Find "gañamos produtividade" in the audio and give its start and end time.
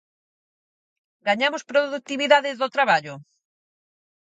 1.27-2.51